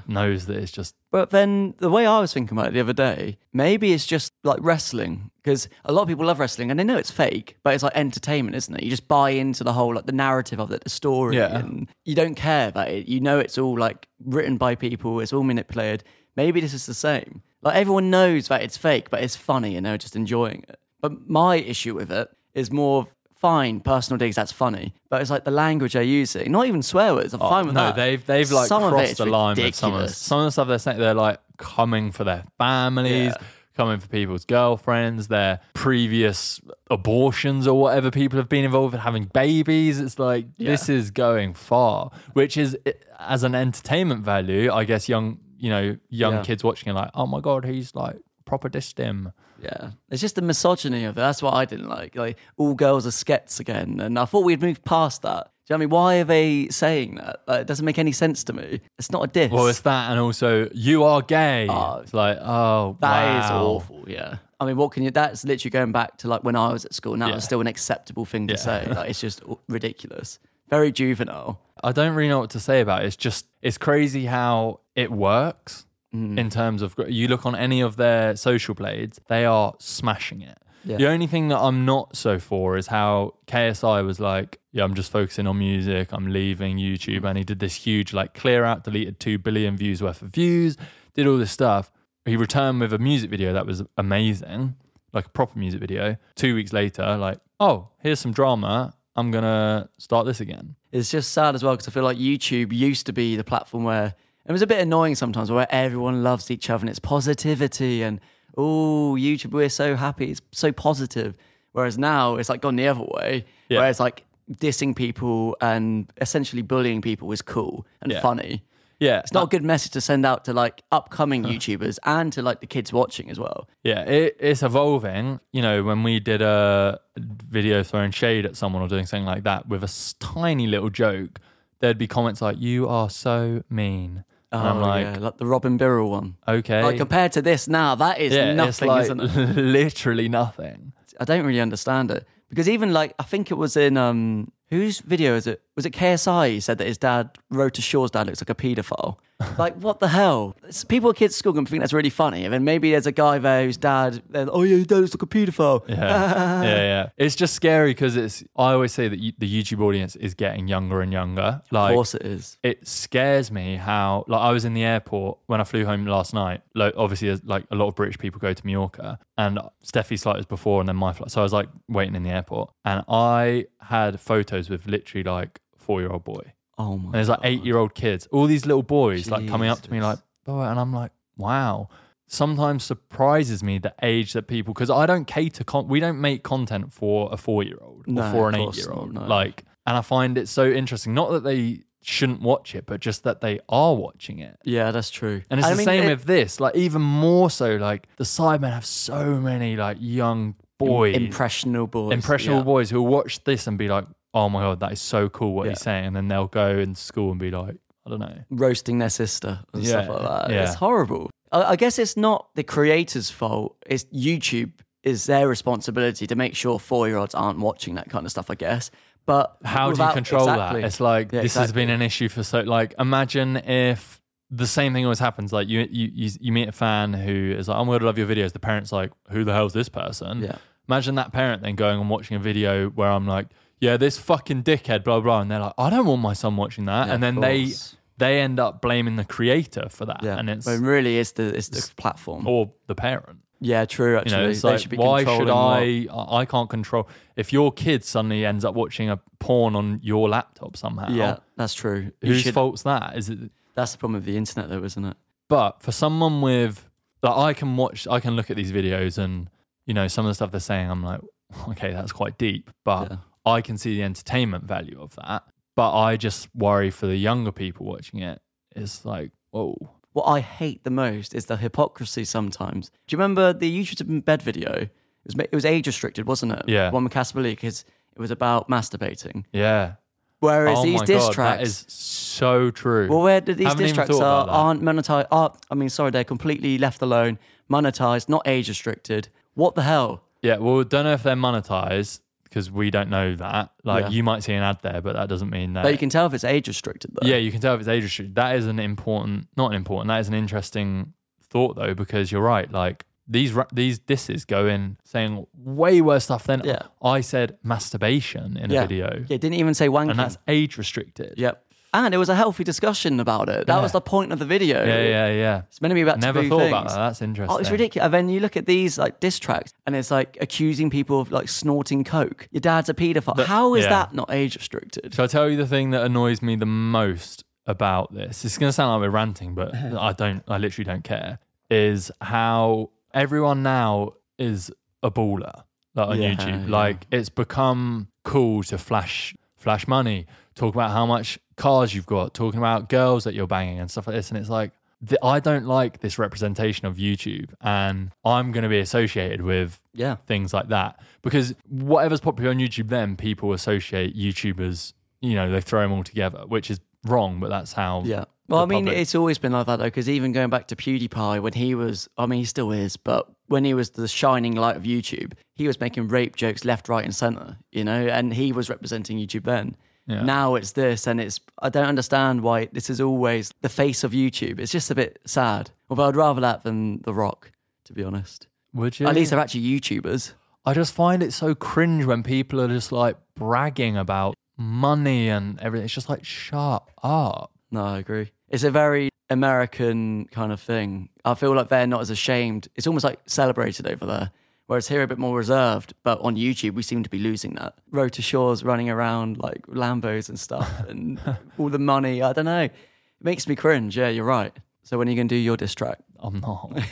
[0.08, 2.94] knows that it's just But then the way I was thinking about it the other
[2.94, 6.84] day, maybe it's just like wrestling because a lot of people love wrestling and they
[6.84, 8.84] know it's fake, but it's like entertainment, isn't it?
[8.84, 11.58] You just buy into the whole like the narrative of it, the story, Yeah.
[11.58, 13.08] and you don't care about it.
[13.08, 16.04] You know it's all like written by people, it's all manipulated.
[16.44, 17.42] Maybe this is the same.
[17.62, 20.80] Like everyone knows that it's fake, but it's funny and they're just enjoying it.
[21.02, 24.36] But my issue with it is more of, fine personal digs.
[24.36, 26.52] That's funny, but it's like the language they're using.
[26.52, 27.34] Not even swear words.
[27.34, 27.96] I'm oh, fine with Oh, no, that.
[27.96, 30.18] they've they've like Some crossed the line with some of, ridiculous.
[30.18, 31.00] some of the stuff they're saying.
[31.00, 33.48] They're like coming for their families, Yeah.
[33.76, 39.26] coming for people's girlfriends, their previous abortions or whatever people have been involved in having
[39.26, 40.00] babies.
[40.00, 42.78] It's like this is going far, which is
[43.20, 44.72] as an entertainment value.
[44.72, 46.44] I guess young you know young Yeah.
[46.44, 49.32] kids watching it like, oh my god, he's like proper dissed him.
[49.62, 51.22] Yeah, it's just the misogyny of it.
[51.22, 52.16] That's what I didn't like.
[52.16, 55.52] Like all girls are skets again, and I thought we'd moved past that.
[55.68, 55.90] Do you know what I mean?
[55.90, 57.42] Why are they saying that?
[57.48, 58.82] Like, it doesn't make any sense to me.
[58.98, 59.52] It's not a diss.
[59.52, 61.68] Well, it's that, and also you are gay.
[61.70, 62.00] Oh.
[62.02, 63.66] it's like, oh, That is wow.
[63.66, 64.06] awful.
[64.08, 64.38] Yeah.
[64.60, 65.12] I mean, what can you?
[65.12, 67.16] That's literally going back to like when I was at school.
[67.18, 67.36] Now Yeah.
[67.36, 68.60] it's still an acceptable thing to Yeah.
[68.60, 68.86] say.
[68.88, 70.40] Like it's just ridiculous.
[70.70, 71.60] Very juvenile.
[71.84, 73.08] I don't really know what to say about it.
[73.08, 76.40] It's just it's crazy how it works Mm.
[76.40, 80.58] in terms of you look on any of their social blades, they are smashing it.
[80.84, 80.98] Yeah.
[80.98, 84.96] The only thing that I'm not so for is how KSI was like, yeah, I'm
[84.96, 86.12] just focusing on music.
[86.12, 90.02] I'm leaving YouTube, and he did this huge like clear out, deleted two billion views
[90.02, 90.78] worth of views,
[91.14, 91.92] did all this stuff.
[92.26, 94.78] He returned with a music video that was amazing,
[95.14, 96.18] like a proper music video.
[96.34, 98.96] Two weeks later, like, oh, here's some drama.
[99.16, 100.76] I'm gonna start this again.
[100.92, 103.84] It's just sad as well because I feel like YouTube used to be the platform
[103.84, 104.14] where
[104.48, 108.20] it was a bit annoying sometimes where everyone loves each other and it's positivity and
[108.58, 111.36] oh YouTube we're so happy it's so positive
[111.74, 113.80] whereas now it's like gone the other way Yeah.
[113.80, 118.22] where it's like dissing people and essentially bullying people is cool and Yeah.
[118.22, 118.64] funny
[119.00, 122.42] Yeah, it's not a good message to send out to like upcoming YouTubers and to
[122.42, 125.40] like the kids watching as well Yeah, it, it's evolving.
[125.54, 129.44] You know, when we did a video throwing shade at someone or doing something like
[129.44, 131.40] that with a s- tiny little joke,
[131.80, 135.46] there'd be comments like, "You are so mean," and I'm like, Oh, yeah, like the
[135.46, 139.04] Robin Birrell one "Okay." like compared to this now that is yeah, nothing it's like
[139.04, 140.92] isn't it literally nothing.
[141.20, 145.00] I don't really understand it because even like I think it was in um whose
[145.00, 145.62] video is it?
[145.76, 146.52] Was it KSI?
[146.52, 149.18] He said that his dad, Wroetoshaw's dad, looks like a paedophile.
[149.58, 150.58] like what the hell?
[150.68, 153.12] It's, people at kids' school can think that's really funny, and then maybe there's a
[153.14, 155.88] guy there whose dad, oh yeah, his dad looks like a paedophile.
[155.88, 155.96] Yeah,
[156.64, 157.10] yeah, yeah.
[157.18, 158.44] It's just scary because it's.
[158.58, 161.62] I always say that you, the YouTube audience is getting younger and younger.
[161.72, 162.58] Like, of course it is.
[162.64, 166.34] it scares me how like I was in the airport when I flew home last
[166.34, 166.62] night.
[166.76, 170.48] Like obviously, like a lot of British people go to Mallorca, and Steffi's flight was
[170.48, 171.32] before, and then my flight.
[171.32, 175.60] So I was like waiting in the airport, and I had photos with literally like
[175.78, 177.06] four year old boy, Oh my.
[177.06, 179.92] and there's like eight year old kids, all these little boys like coming up to
[179.92, 181.90] me like, oh, and I'm like, wow.
[182.32, 186.44] Sometimes surprises me the age that people because I don't cater con- we don't make
[186.44, 189.14] content for a four year old or No, for an eight year old.
[189.16, 189.26] no.
[189.26, 193.24] like and I find it so interesting not that they shouldn't watch it but just
[193.24, 195.42] that they are watching it Yeah, that's true.
[195.50, 198.24] and it's I the mean, same it- with this like even more so like the
[198.26, 202.14] Sidemen have so many like young boys impressionable boys.
[202.14, 202.64] impressionable yeah.
[202.64, 205.66] boys who'll watch this and be like oh my god that is so cool what
[205.66, 205.72] Yeah.
[205.72, 208.98] he's saying and then they'll go in school and be like I don't know roasting
[209.00, 210.52] their sister and Yeah, stuff like that.
[210.52, 211.30] It's horrible.
[211.52, 213.76] I, guess it's not the creator's fault.
[213.86, 214.72] It's YouTube
[215.04, 218.50] is their responsibility to make sure four year olds aren't watching that kind of stuff.
[218.50, 218.92] I guess,
[219.26, 220.82] but how do you control exactly.
[220.82, 220.88] that?
[220.88, 222.62] It's like this has been an issue for so.
[222.62, 224.19] Like, imagine if
[224.52, 225.54] the same thing always happens.
[225.54, 228.18] Like, you you you, you meet a fan who is like, "I'm going to love
[228.18, 230.56] your videos." The parents like, "Who the hell's this person?" Yeah.
[230.88, 233.48] Imagine that parent then going and watching a video where I'm like,
[233.80, 236.86] "Yeah, this fucking dickhead," blah blah, and they're like, "I don't want my son watching
[236.86, 237.72] that," Yeah, and then they
[238.18, 241.56] they end up blaming the creator for that, Yeah, and it's but really, it's the
[241.56, 242.48] it's the platform.
[242.48, 243.40] or the parent.
[243.62, 244.14] yeah, true.
[244.14, 246.08] You Actually, know, it's they like, should be why should I?
[246.12, 247.08] I I can't control.
[247.36, 251.76] If your kid suddenly ends up watching a porn on your laptop somehow, yeah, that's
[251.76, 252.12] true.
[252.22, 253.16] Whose should- fault's that?
[253.16, 253.52] Is it?
[253.76, 255.18] That's the problem with the internet, though, isn't it?
[255.48, 256.90] But for someone with
[257.24, 259.50] like, I can watch, I can look at these videos, and
[259.86, 261.22] you know, some of the stuff they're saying, I'm like,
[261.70, 262.70] okay, that's quite deep.
[262.84, 263.18] But Yeah.
[263.46, 265.44] I can see the entertainment value of that.
[265.76, 268.42] But I just worry for the younger people watching it.
[268.76, 269.76] It's like, whoa,
[270.12, 272.90] What I hate the most is the hypocrisy sometimes.
[273.08, 274.72] Do you remember the YouTube in bed video?
[274.74, 274.90] It
[275.26, 276.66] was it was age restricted, wasn't it?
[276.68, 276.92] Yeah.
[276.92, 279.46] One with Casper Lee because it was about masturbating.
[279.54, 279.94] yeah.
[280.40, 283.08] Whereas oh these my diss God, tracks, that is so true.
[283.10, 284.52] well, where did these Haven't diss even tracks thought are, that.
[284.52, 285.28] aren't monetized?
[285.32, 287.38] Are, I mean, sorry, they're completely left alone,
[287.70, 289.28] monetized, not age restricted.
[289.56, 290.24] What the hell?
[290.42, 293.72] Yeah, well, don't know if they're monetized because we don't know that.
[293.84, 294.10] Like, Yeah.
[294.12, 295.84] you might see an ad there, but that doesn't mean that.
[295.84, 297.28] But you can tell if it's age restricted, though.
[297.28, 298.36] yeah, you can tell if it's age restricted.
[298.36, 300.08] That is an important, not an important.
[300.08, 302.72] That is an interesting thought though, because you're right.
[302.72, 306.82] Like these these disses go in saying way worse stuff than Yeah.
[307.02, 308.84] I said masturbation in yeah.
[308.84, 310.12] a video, Yeah, didn't even say wanking.
[310.12, 311.36] and that's age restricted.
[311.38, 311.64] Yep.
[311.92, 313.66] And it was a healthy discussion about it.
[313.66, 313.82] That Yeah.
[313.82, 314.86] was the point of the video.
[314.86, 315.62] yeah, yeah, yeah.
[315.70, 316.72] It's meant to be about Never thought things.
[316.72, 316.96] about that.
[316.98, 317.56] That's interesting.
[317.56, 318.06] Oh, it's ridiculous.
[318.06, 321.32] And then you look at these like diss tracks, and it's like accusing people of
[321.32, 322.48] like snorting coke.
[322.52, 323.36] Your dad's a paedophile.
[323.38, 323.90] But- How is yeah.
[323.90, 325.16] that not age restricted?
[325.16, 328.46] Shall I tell you the thing that annoys me the most about this?
[328.46, 329.74] It's going to sound like we're ranting, but
[330.10, 330.44] I don't.
[330.48, 331.40] I literally don't care.
[331.72, 334.72] Is how everyone now is
[335.04, 335.64] a baller
[335.96, 336.66] like on Yeah, YouTube.
[336.66, 336.72] yeah.
[336.72, 342.34] Like it's become cool to flash flash money, talk about how much cars you've got,
[342.34, 344.30] talking about girls that you're banging and stuff like this.
[344.30, 344.72] And it's like
[345.06, 349.82] th- I don't like this representation of YouTube, and I'm going to be associated with
[349.94, 350.16] Yeah.
[350.28, 354.94] things like that because whatever's popular on YouTube, then people associate YouTubers.
[355.22, 358.04] You know, they throw them all together, which is wrong, but that's how.
[358.06, 358.26] Yeah.
[358.50, 360.76] Well, I mean, public- it's always been like that though, because even going back to
[360.76, 364.56] PewDiePie, when he was, I mean, he still is, but when he was the shining
[364.56, 368.34] light of YouTube, he was making rape jokes left, right, and center, you know, and
[368.34, 369.76] he was representing YouTube then.
[370.08, 370.24] Yeah.
[370.24, 374.12] Now it's this, and it's, I don't understand why this is always the face of
[374.12, 374.60] YouTube.
[374.60, 375.70] It's just a bit sad.
[375.90, 377.52] Although I'd rather that than The Rock,
[377.86, 378.48] to be honest.
[378.74, 379.08] Would you?
[379.08, 380.34] At least they're actually YouTubers.
[380.66, 385.60] I just find it so cringe when people are just like bragging about money and
[385.62, 385.86] everything.
[385.86, 387.52] It's just like, shut up.
[387.72, 388.32] No, I agree.
[388.50, 391.10] It's a very American kind of thing.
[391.24, 392.68] I feel like they're not as ashamed.
[392.76, 394.32] It's almost like celebrated over there.
[394.68, 395.94] Whereas here, a bit more reserved.
[396.04, 397.76] But on YouTube, we seem to be losing that.
[397.92, 401.20] Wroetoshaw's running around like Lambos and stuff and
[401.58, 402.22] all the money.
[402.22, 402.62] I don't know.
[402.64, 402.74] It
[403.22, 403.98] makes me cringe.
[403.98, 404.56] Yeah, you're right.
[404.84, 406.00] So when are you going to do your diss track?
[406.20, 406.72] I'm not.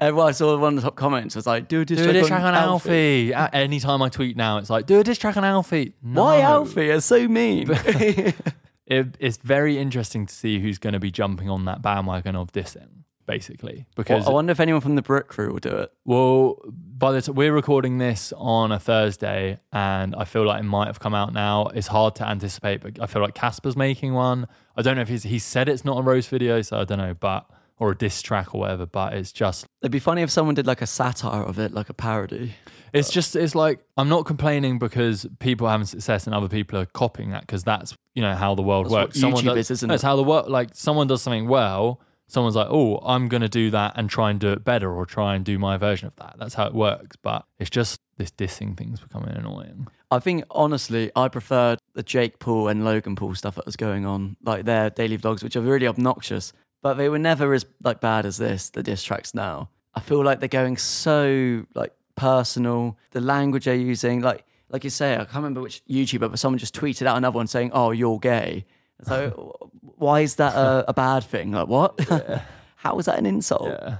[0.00, 2.04] Uh, well, I saw one of the top comments was like, do a diss do
[2.04, 3.32] a track, diss track on Alfie.
[3.32, 5.92] A- Anytime I tweet now, it's like, do a diss track on Alfie.
[6.02, 6.42] Why No.
[6.44, 6.88] Alfie?
[6.90, 7.66] It's so mean.
[8.88, 12.50] It, it's very interesting to see who's going to be jumping on that bandwagon of
[12.52, 13.84] dissing, basically.
[13.96, 15.92] Because, I wonder if anyone from the Brit crew will do it.
[16.06, 16.58] well,
[16.98, 20.86] by the time we're recording this on a Thursday, and I feel like it might
[20.86, 21.66] have come out now.
[21.66, 24.48] It's hard to anticipate, but I feel like Casper's making one.
[24.74, 26.98] I don't know if he's he said it's not a Rose video, so I don't
[26.98, 27.48] know, but
[27.78, 28.86] or a diss track or whatever.
[28.86, 31.90] But it's just It'd be funny if someone did like a satire of it, like
[31.90, 32.54] a parody.
[32.92, 36.78] It's just, it's like, I'm not complaining because people are having success and other people
[36.78, 39.20] are copying that because that's, you know, how the world That's what works.
[39.20, 40.06] Someone YouTube does, is, isn't That's it?
[40.06, 43.70] how the world, like, someone does something well, someone's like, oh, I'm going to do
[43.70, 46.36] that and try and do it better or try and do my version of that.
[46.38, 47.16] That's how it works.
[47.16, 49.88] But it's just this dissing thing's becoming annoying.
[50.10, 54.06] I think honestly, I preferred the Jake Paul and Logan Paul stuff that was going
[54.06, 58.00] on, like their daily vlogs, which are really obnoxious, but they were never as like
[58.00, 58.70] bad as this.
[58.70, 62.98] The diss tracks now, I feel like they're going so like personal.
[63.12, 66.58] The language they're using, like like you say, I can't remember which YouTuber, but someone
[66.58, 68.66] just tweeted out another one saying, "Oh, you're gay."
[69.04, 71.52] So why is that a, a bad thing?
[71.52, 71.98] Like what?
[72.76, 73.68] How is that an insult?
[73.68, 73.96] Yeah.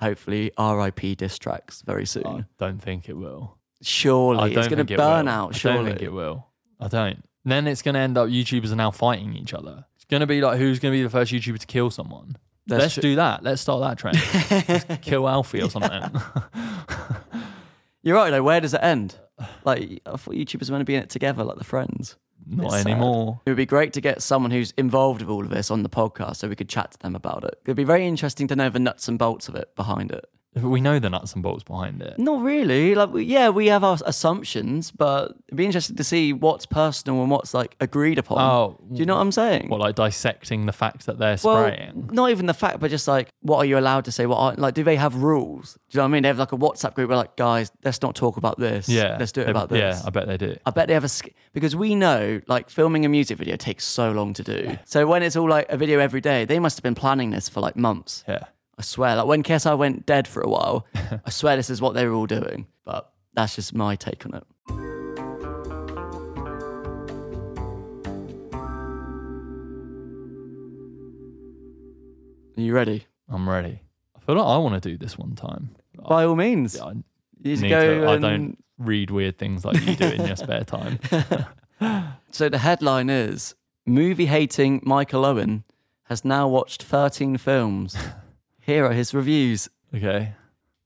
[0.00, 1.16] Hopefully, R.I.P.
[1.16, 2.26] diss tracks very soon.
[2.26, 3.58] I don't think it will.
[3.82, 5.32] surely, it's going to burn will.
[5.32, 5.64] out.
[5.64, 6.46] I don't think it will.
[6.78, 7.22] I don't.
[7.44, 9.84] Then it's going to end up YouTubers are now fighting each other.
[9.96, 12.36] It's going to be like who's going to be the first YouTuber to kill someone.
[12.66, 13.02] That's Let's true.
[13.02, 13.42] do that.
[13.42, 15.00] Let's start that trend.
[15.02, 16.22] Kill Alfie or something.
[18.02, 18.42] You're right though.
[18.42, 19.16] Where does it end?
[19.64, 22.16] Like I thought YouTubers were meant to be in it together, like the friends.
[22.46, 22.86] Not It's sad.
[22.88, 23.40] anymore.
[23.46, 25.88] It would be great to get someone who's involved with all of this on the
[25.88, 27.58] podcast, so we could chat to them about it.
[27.64, 30.24] It'd be very interesting to know the nuts and bolts of it behind it.
[30.54, 32.18] We know the nuts and bolts behind it.
[32.18, 32.96] Not really.
[32.96, 37.30] Like, yeah, we have our assumptions, but it'd be interesting to see what's personal and
[37.30, 38.38] what's like agreed upon.
[38.40, 39.68] Oh, do you know what I'm saying?
[39.68, 42.08] What, like dissecting the fact that they're well, spraying?
[42.12, 44.26] not even the fact, but just like, what are you allowed to say?
[44.26, 44.58] What aren't?
[44.58, 45.74] Like, do they have rules?
[45.74, 46.22] Do you know what I mean?
[46.24, 48.88] They have like a WhatsApp group where like, guys, let's not talk about this.
[48.88, 49.16] yeah.
[49.20, 49.78] let's do it They- about this.
[49.78, 50.56] Yeah, I bet they do.
[50.66, 53.84] I bet they have a sk- because we know like filming a music video takes
[53.84, 54.76] so long to do.
[54.84, 57.48] So when it's all like a video every day, they must have been planning this
[57.48, 58.24] for like months.
[58.28, 58.44] Yeah.
[58.80, 59.14] I swear.
[59.14, 60.86] Like when KSI went dead for a while,
[61.26, 62.66] I swear this is what they were all doing.
[62.86, 64.44] But that's just my take on it.
[72.56, 73.04] Are you ready?
[73.28, 73.82] I'm ready.
[74.16, 75.76] I feel like I want to do this one time.
[76.08, 76.92] By all means, I
[77.42, 78.00] you need go.
[78.00, 80.98] to, I don't read weird things like you do in your spare time.
[82.32, 83.54] So the headline is
[83.86, 85.64] movie hating Michael Owen
[86.04, 87.96] has now watched 13 films.
[88.70, 89.68] Here are his reviews.
[89.94, 90.32] Okay.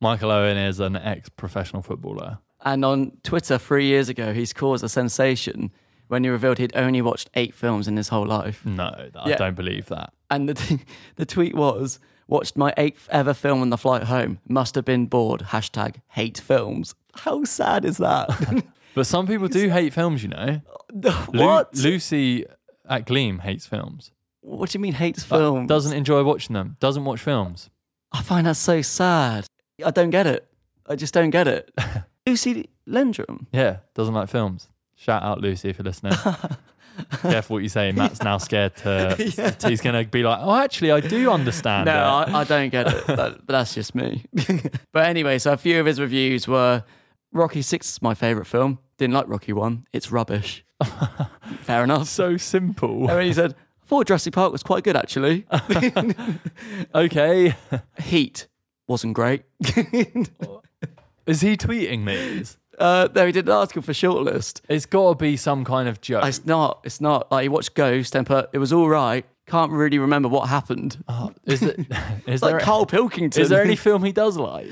[0.00, 2.38] Michael Owen is an ex professional footballer.
[2.64, 5.70] And on Twitter three years ago, he's caused a sensation
[6.08, 8.64] when he revealed he'd only watched eight films in his whole life.
[8.64, 8.84] No,
[9.16, 9.36] I Yeah.
[9.36, 10.14] don't believe that.
[10.30, 10.80] And the,
[11.16, 14.38] the tweet was, watched my eighth ever film on the flight home.
[14.48, 15.40] Must have been bored.
[15.48, 16.94] Hashtag hate films.
[17.14, 18.64] How sad is that?
[18.94, 20.60] But some people do hate films, you know.
[20.92, 21.74] Lu- what?
[21.74, 22.46] Lucy
[22.88, 24.12] at Gleam hates films.
[24.40, 25.68] what do you mean hates but films?
[25.68, 26.76] Doesn't enjoy watching them.
[26.78, 27.70] Doesn't watch films.
[28.14, 29.46] I find that so sad.
[29.84, 30.46] I don't get it.
[30.86, 31.70] I just don't get it.
[32.26, 33.46] Lucy Lendrum.
[33.52, 34.68] Yeah, doesn't like films.
[34.94, 36.12] Shout out Lucy if you're listening.
[37.22, 37.90] Careful what you say.
[37.90, 39.16] Matt's now scared to.
[39.66, 41.86] He's going to be like, oh, actually, I do understand.
[41.86, 43.06] No, it." I, I don't get it.
[43.08, 44.24] That, but that's just me.
[44.92, 46.84] but anyway, so a few of his reviews were
[47.32, 48.78] Rocky Six is my favorite film.
[48.96, 49.86] Didn't like Rocky One.
[49.92, 50.64] It's rubbish.
[51.62, 52.08] Fair enough.
[52.08, 53.00] so simple.
[53.10, 53.56] And then he said,
[53.94, 55.46] thought Jurassic Park was quite good actually.
[56.94, 57.54] Okay.
[58.02, 58.46] Heat
[58.88, 59.42] wasn't great.
[61.26, 62.58] Is he tweeting these?
[62.78, 64.60] uh, no, he did an article for Shortlist.
[64.68, 66.24] It's got to be some kind of joke.
[66.26, 66.80] It's not.
[66.84, 67.30] It's not.
[67.32, 69.24] Like he watched Ghost and put, it was all right.
[69.46, 71.02] Can't really remember what happened.
[71.08, 71.78] Oh, is it?
[71.78, 71.86] Is
[72.26, 72.52] It's there?
[72.54, 73.42] like Carl Pilkington.
[73.42, 74.68] is there any film he does like?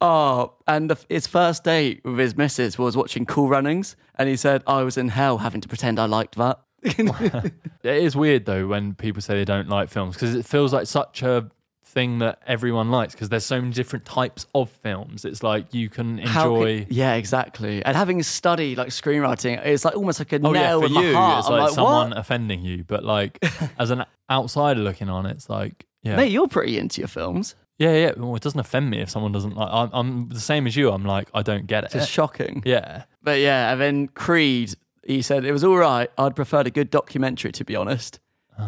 [0.00, 4.36] Oh, and the, his first date with his missus was watching Cool Runnings, and he
[4.36, 6.60] said, "I was in hell having to pretend I liked that."
[7.82, 10.86] It is weird though when people say they don't like films because it feels like
[10.86, 11.48] such a
[11.84, 15.24] thing that everyone likes because there's so many different types of films.
[15.24, 16.86] It's like you can could- enjoy.
[16.90, 17.82] yeah, exactly.
[17.84, 20.92] And having studied like screenwriting, it's like almost like a Oh yeah, nail for in
[20.92, 21.38] my you, heart.
[21.40, 22.18] it's like, like, someone what?
[22.18, 23.38] offending you, but like
[23.78, 27.54] as an outsider looking on, it's like yeah, Mate, you're pretty into your films.
[27.78, 28.12] yeah, yeah.
[28.16, 29.68] Well, it doesn't offend me if someone doesn't like.
[29.72, 30.90] I'm, I'm the same as you.
[30.92, 31.86] I'm like I don't get it.
[31.86, 32.62] It's just shocking.
[32.66, 34.74] yeah, But yeah, and then Creed,
[35.08, 36.08] he said it was all right.
[36.16, 38.20] I'd preferred a good documentary, to be honest.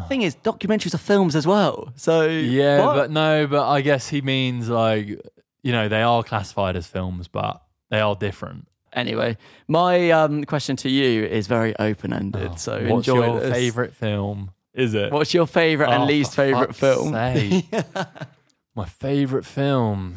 [0.09, 1.93] Thing is, documentaries are films as well.
[1.97, 2.95] So yeah, what?
[2.97, 5.09] but no, but I guess he means like
[5.63, 8.69] you know they are classified as films, but they are different.
[8.93, 9.37] anyway,
[9.69, 12.59] my um, question to you is very open ended.
[12.61, 13.53] so Oh, What's enjoy your this.
[13.53, 14.53] favorite film?
[14.75, 15.11] Is it?
[15.13, 17.11] What's your favorite and Oh, least favorite film?
[18.77, 20.15] My favorite film.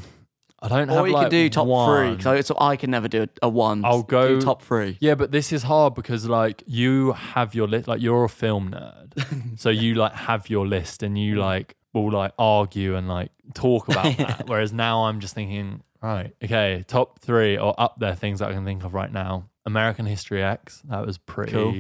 [0.63, 1.71] I don't have Or you like can do top three.
[1.73, 2.17] one.
[2.17, 3.83] 'cause I, so I can never do a, a one.
[3.85, 4.97] I'll go- do top three.
[5.01, 7.87] Yeah, but this is hard because like you have your list.
[7.87, 12.11] Like you're a film nerd, so you like have your list and you like will
[12.11, 14.43] like argue and like talk about that.
[14.47, 18.53] Whereas now I'm just thinking, right, okay, top three or up there things that I
[18.53, 19.49] can think of right now.
[19.65, 20.81] American History X.
[20.89, 21.71] That was pretty Cool.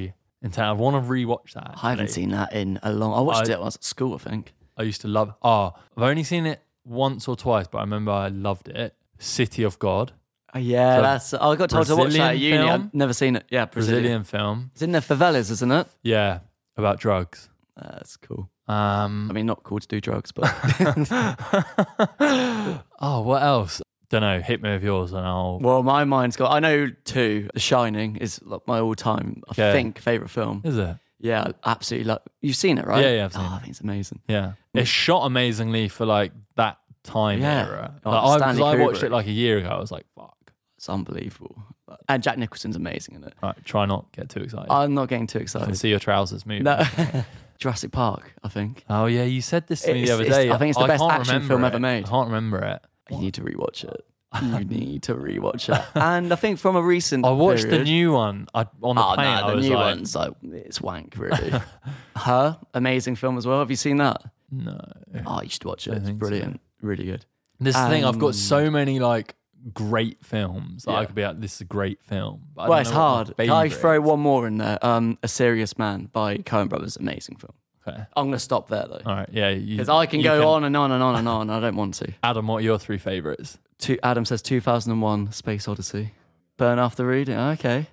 [0.41, 0.57] intense.
[0.57, 1.75] I want to rewatch that.
[1.81, 2.13] I haven't actually.
[2.13, 3.13] seen that in a long.
[3.13, 4.13] I watched I- it when I was at school.
[4.15, 4.53] I think.
[4.77, 5.33] I used to love.
[5.43, 8.95] Oh, I've only seen it once or twice, but I remember I loved it.
[9.19, 10.11] City of God,
[10.55, 11.33] Oh, yeah, So, that's.
[11.33, 12.67] I got told to watch that at Brazilian uni.
[12.67, 12.81] film?
[12.83, 13.45] I've never seen it.
[13.49, 14.03] Yeah, Brazilian.
[14.03, 14.69] Brazilian film.
[14.73, 15.87] It's in the favelas, isn't it?
[16.03, 16.39] Yeah,
[16.77, 17.49] about drugs.
[17.75, 18.51] That's cool.
[18.67, 20.43] Um, I mean, not cool to do drugs, but
[22.19, 23.81] oh, what else?
[24.09, 24.41] Don't know.
[24.41, 25.59] Hit me with yours, and I'll.
[25.59, 26.51] well, my mind's got.
[26.51, 27.49] I know two.
[27.53, 30.61] The Shining is like my all-time, I think, favorite film.
[30.63, 30.95] Is it?
[31.23, 32.19] Yeah, absolutely love.
[32.41, 33.03] You've seen it, right?
[33.03, 33.55] Yeah, yeah, I've seen oh, it.
[33.55, 34.19] I think it's amazing.
[34.27, 37.65] Yeah, it's shot amazingly for like that time Yeah.
[37.65, 37.95] era.
[38.05, 39.03] Oh, Like, I, 'cause Stanley I watched Kubrick.
[39.05, 39.69] it like a year ago.
[39.69, 41.63] I was like, "Fuck!" It's unbelievable.
[42.09, 43.33] And Jack Nicholson's amazing in it.
[43.41, 44.69] All right, try not get too excited.
[44.69, 45.77] I'm not getting too can excited.
[45.77, 46.63] see your trousers moving.
[46.63, 46.83] No,
[47.57, 48.33] Jurassic Park.
[48.43, 50.51] I think Oh yeah, you said this to me It's- the other it's- day.
[50.51, 51.67] I think it's the best can't action remember film it.
[51.67, 52.05] ever made.
[52.05, 52.81] I can't remember it.
[53.11, 54.05] you need to rewatch it.
[54.41, 55.85] You need to rewatch it.
[55.95, 59.13] And I think from a recent, I watched the new one I, on the Oh
[59.15, 59.25] plane.
[59.25, 61.53] no, I the was new like, one's like it's wank, really.
[62.15, 63.59] Her amazing film as well.
[63.59, 64.21] Have you seen that?
[64.51, 64.79] no.
[65.25, 65.93] Oh, you should watch it.
[65.93, 66.27] It's think so.
[66.27, 67.25] brilliant, really good.
[67.59, 68.05] This is the thing.
[68.05, 69.35] I've got Um, so many like
[69.73, 72.41] great films that I could be like, this is a great film.
[72.55, 73.37] But I well, it's know what my hard.
[73.37, 74.83] Can I throw one more in there?
[74.85, 77.53] Um, A Serious Man by Coen Brothers, amazing film.
[77.85, 77.97] Okay.
[78.15, 79.29] I'm gonna stop there though, All right.
[79.31, 79.53] Yeah.
[79.53, 81.49] because I can you go on and on and on and on.
[81.49, 82.13] I don't want to.
[82.23, 83.57] Adam, what are your three favorites?
[83.77, 86.13] Two, Adam says 2001: Space Odyssey.
[86.57, 87.37] Burn after reading.
[87.37, 87.87] Okay,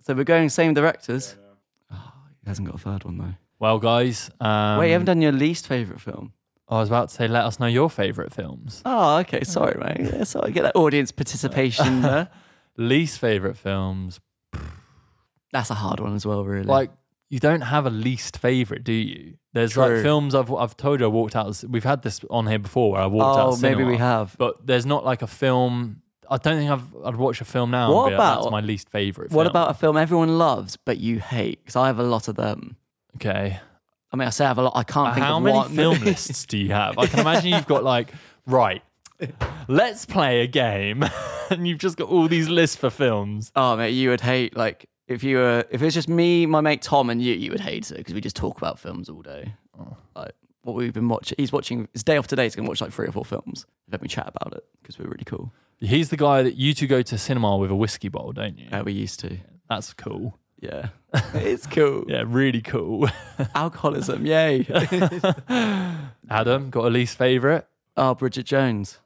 [0.00, 1.34] so we're going same directors.
[1.92, 3.34] Oh, he hasn't got a third one though.
[3.58, 4.30] Well, guys.
[4.40, 6.32] Um, Wait, you haven't done your least favorite film.
[6.68, 8.80] I was about to say, let us know your favorite films.
[8.86, 9.42] Oh, okay.
[9.44, 10.10] Sorry, mate.
[10.14, 12.28] Yeah, so I get that audience participation there.
[12.78, 14.18] Least favorite films.
[15.52, 16.64] That's a hard one as well, really.
[16.66, 16.90] Like
[17.34, 19.34] you don't have a least favorite, do you?
[19.54, 19.82] There's True.
[19.94, 21.64] like films I've I've told you I walked out.
[21.68, 23.46] We've had this on here before where I walked out.
[23.46, 24.36] oh, of maybe cinema, we have.
[24.38, 26.00] But there's not like a film.
[26.30, 27.92] I don't think I've I'd watch a film now.
[27.92, 29.32] What and be like, about- that's my least favorite?
[29.32, 31.58] What film." about a film everyone loves but you hate?
[31.58, 32.76] Because I have a lot of them.
[33.16, 33.58] okay?
[34.12, 34.74] I mean, I say I have a lot.
[34.76, 35.70] I can't think of How of many one.
[35.74, 36.96] film lists do you have?
[36.98, 38.12] I can imagine you've got like
[38.46, 38.80] right.
[39.66, 41.04] Let's play a game,
[41.50, 43.50] and you've just got all these lists for films.
[43.56, 46.60] oh, mate, you would hate like if you were if it was just me, my
[46.60, 47.34] mate Tom, and you.
[47.34, 49.54] You would hate it because we just talk about films all day.
[49.78, 49.96] Oh.
[50.16, 51.36] Like what we've been watching.
[51.38, 51.88] He's watching.
[51.92, 52.44] His day off today.
[52.44, 53.66] He's gonna watch like three or four films.
[53.90, 55.52] Let me chat about it because we're really cool.
[55.78, 58.68] He's the guy that you two go to cinema with a whiskey bottle, don't you?
[58.72, 59.38] Uh, we used to.
[59.68, 60.38] That's cool.
[60.60, 60.88] Yeah,
[61.34, 62.04] it's cool.
[62.08, 63.08] Yeah, really cool.
[63.54, 64.64] Alcoholism, yay.
[66.30, 67.66] Adam got a least favorite.
[67.96, 68.98] Oh, Bridget Jones.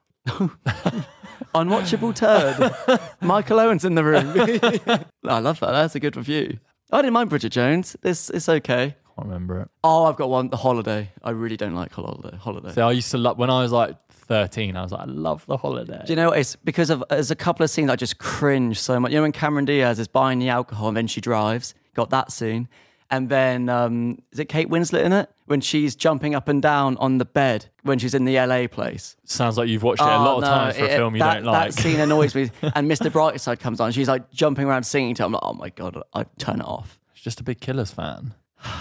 [1.54, 3.00] Unwatchable turd.
[3.20, 4.32] Michael Owen's in the room.
[5.24, 5.72] I love that.
[5.72, 6.58] That's a good review.
[6.90, 7.96] I didn't mind Bridget Jones.
[8.00, 8.82] This it's okay.
[8.82, 9.68] I can't remember it.
[9.84, 10.48] Oh, I've got one.
[10.48, 11.10] The Holiday.
[11.22, 12.36] I really don't like Holiday.
[12.36, 12.72] Holiday.
[12.72, 13.96] So I used to love when I was like
[14.28, 14.76] 13.
[14.76, 16.02] I was like, I love the holiday.
[16.06, 16.38] Do you know what?
[16.38, 19.10] It's because of there's a couple of scenes I just cringe so much.
[19.10, 21.74] You know when Cameron Diaz is buying the alcohol and then she drives.
[21.94, 22.68] Got that scene.
[23.10, 26.96] And then um, is it Kate Winslet in it when she's jumping up and down
[26.98, 29.16] on the bed when she's in the LA place?
[29.24, 31.14] Sounds like you've watched it a Oh, lot of no, times for a it- film
[31.16, 31.74] you that, don't like.
[31.74, 32.50] That scene annoys me.
[32.74, 33.10] And Mr.
[33.10, 33.92] Brightside comes on.
[33.92, 35.34] She's like jumping around singing to him.
[35.42, 36.98] I'm like, oh my God, I turn it off.
[37.14, 38.34] It's just a big Killers fan.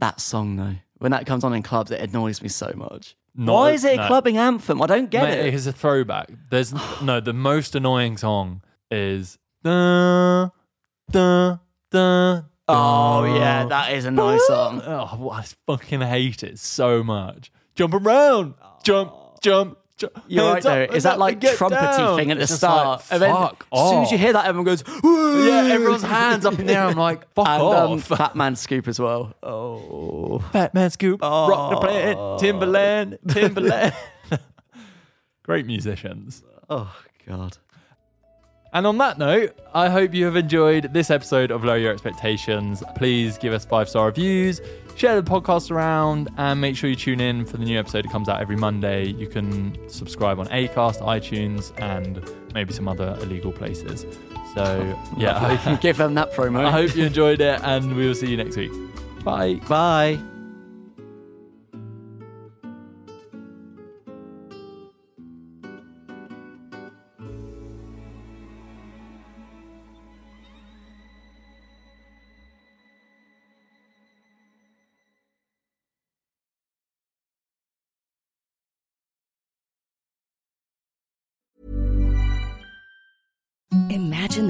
[0.00, 3.16] That song, though, when that comes on in clubs, it annoys me so much.
[3.34, 4.06] Not Why is it a no.
[4.06, 4.80] clubbing anthem?
[4.80, 5.54] I don't get Mate, it.
[5.54, 6.30] It's a throwback.
[6.50, 8.62] There's no the most annoying song
[8.92, 10.50] is da,
[11.10, 11.56] da,
[11.90, 14.82] da, Oh, yeah, that is a nice song.
[14.86, 17.50] Oh, I fucking hate it so much.
[17.74, 20.12] Jump around, jump, jump, jump.
[20.26, 20.80] You're right hands up, though.
[20.80, 22.18] hands Is that up, like get trumpety down.
[22.18, 23.00] thing at the It's just start?
[23.00, 24.20] Like, and then fuck as soon as you off.
[24.22, 26.84] hear that, everyone goes, yeah, everyone's hands up in the air.
[26.84, 28.04] I'm like, fuck and um, off.
[28.04, 29.34] Fat Man Scoop as well.
[29.42, 33.94] Oh, Fat Man Scoop, Rock the Planet, Timbaland, Timbaland.
[35.44, 36.42] Great musicians.
[36.68, 36.94] oh
[37.26, 37.56] God.
[38.78, 42.80] And on that note, I hope you have enjoyed this episode of Lower Your Expectations.
[42.94, 44.60] Please give us five star reviews,
[44.94, 48.04] share the podcast around, and make sure you tune in for the new episode.
[48.04, 49.08] It comes out every Monday.
[49.08, 52.22] You can subscribe on Acast, iTunes, and
[52.54, 54.06] maybe some other illegal places.
[54.54, 56.64] So, yeah, Give them that promo.
[56.64, 58.70] I hope you enjoyed it, and we will see you next week.
[59.24, 59.54] Bye.
[59.68, 60.20] Bye.